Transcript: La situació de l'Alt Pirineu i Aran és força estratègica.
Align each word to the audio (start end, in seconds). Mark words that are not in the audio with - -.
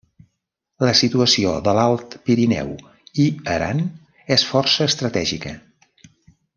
La 0.87 0.93
situació 0.99 1.51
de 1.67 1.75
l'Alt 1.79 2.17
Pirineu 2.31 2.71
i 3.25 3.27
Aran 3.59 3.83
és 4.39 4.49
força 4.55 4.91
estratègica. 4.93 5.57